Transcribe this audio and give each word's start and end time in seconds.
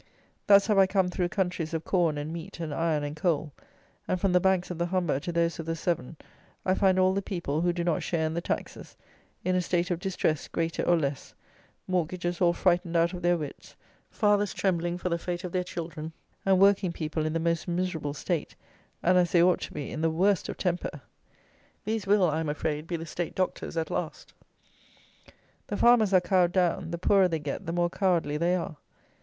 Thus 0.47 0.65
have 0.65 0.79
I 0.79 0.87
come 0.87 1.09
through 1.11 1.29
countries 1.29 1.75
of 1.75 1.83
corn 1.83 2.17
and 2.17 2.33
meat 2.33 2.59
and 2.59 2.73
iron 2.73 3.03
and 3.03 3.15
coal; 3.15 3.53
and 4.07 4.19
from 4.19 4.33
the 4.33 4.39
banks 4.39 4.71
of 4.71 4.79
the 4.79 4.87
Humber 4.87 5.19
to 5.19 5.31
those 5.31 5.59
of 5.59 5.67
the 5.67 5.75
Severn, 5.75 6.17
I 6.65 6.73
find 6.73 6.97
all 6.97 7.13
the 7.13 7.21
people, 7.21 7.61
who 7.61 7.71
do 7.71 7.83
not 7.83 8.01
share 8.01 8.25
in 8.25 8.33
the 8.33 8.41
taxes, 8.41 8.97
in 9.45 9.55
a 9.55 9.61
state 9.61 9.91
of 9.91 9.99
distress, 9.99 10.47
greater 10.47 10.81
or 10.81 10.97
less, 10.97 11.35
Mortgagers 11.85 12.41
all 12.41 12.51
frightened 12.51 12.97
out 12.97 13.13
of 13.13 13.21
their 13.21 13.37
wits; 13.37 13.75
fathers 14.09 14.55
trembling 14.55 14.97
for 14.97 15.09
the 15.09 15.19
fate 15.19 15.43
of 15.43 15.51
their 15.51 15.63
children; 15.63 16.11
and 16.47 16.57
working 16.59 16.91
people 16.91 17.23
in 17.27 17.33
the 17.33 17.39
most 17.39 17.67
miserable 17.67 18.15
state, 18.15 18.55
and, 19.03 19.19
as 19.19 19.31
they 19.31 19.43
ought 19.43 19.61
to 19.61 19.71
be, 19.71 19.91
in 19.91 20.01
the 20.01 20.09
worst 20.09 20.49
of 20.49 20.57
temper. 20.57 21.01
These 21.85 22.07
will, 22.07 22.27
I 22.27 22.39
am 22.39 22.49
afraid, 22.49 22.87
be 22.87 22.95
the 22.97 23.05
state 23.05 23.35
doctors 23.35 23.77
at 23.77 23.91
last! 23.91 24.33
The 25.67 25.77
farmers 25.77 26.11
are 26.11 26.21
cowed 26.21 26.53
down: 26.53 26.89
the 26.89 26.97
poorer 26.97 27.27
they 27.27 27.37
get, 27.37 27.67
the 27.67 27.71
more 27.71 27.91
cowardly 27.91 28.37
they 28.37 28.55
are. 28.55 28.77